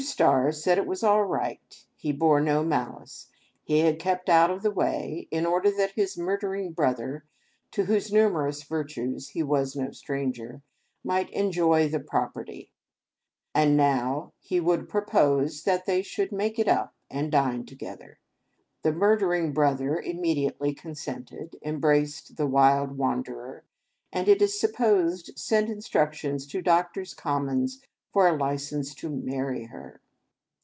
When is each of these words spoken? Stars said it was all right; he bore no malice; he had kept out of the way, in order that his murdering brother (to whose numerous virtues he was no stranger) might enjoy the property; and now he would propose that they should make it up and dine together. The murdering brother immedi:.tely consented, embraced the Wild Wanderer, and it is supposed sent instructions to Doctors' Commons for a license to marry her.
Stars 0.01 0.63
said 0.63 0.79
it 0.79 0.87
was 0.87 1.03
all 1.03 1.23
right; 1.23 1.85
he 1.95 2.11
bore 2.11 2.41
no 2.41 2.63
malice; 2.63 3.27
he 3.63 3.81
had 3.81 3.99
kept 3.99 4.29
out 4.29 4.49
of 4.49 4.63
the 4.63 4.71
way, 4.71 5.27
in 5.29 5.45
order 5.45 5.69
that 5.69 5.91
his 5.91 6.17
murdering 6.17 6.71
brother 6.71 7.23
(to 7.69 7.85
whose 7.85 8.11
numerous 8.11 8.63
virtues 8.63 9.29
he 9.29 9.43
was 9.43 9.75
no 9.75 9.91
stranger) 9.91 10.63
might 11.03 11.29
enjoy 11.29 11.87
the 11.87 11.99
property; 11.99 12.71
and 13.53 13.77
now 13.77 14.33
he 14.39 14.59
would 14.59 14.89
propose 14.89 15.61
that 15.65 15.85
they 15.85 16.01
should 16.01 16.31
make 16.31 16.57
it 16.57 16.67
up 16.67 16.95
and 17.11 17.31
dine 17.31 17.63
together. 17.63 18.17
The 18.81 18.93
murdering 18.93 19.53
brother 19.53 20.01
immedi:.tely 20.03 20.73
consented, 20.73 21.57
embraced 21.61 22.37
the 22.37 22.47
Wild 22.47 22.97
Wanderer, 22.97 23.65
and 24.11 24.27
it 24.27 24.41
is 24.41 24.59
supposed 24.59 25.37
sent 25.37 25.69
instructions 25.69 26.47
to 26.47 26.63
Doctors' 26.63 27.13
Commons 27.13 27.83
for 28.13 28.27
a 28.27 28.37
license 28.37 28.93
to 28.93 29.09
marry 29.09 29.67
her. 29.67 30.01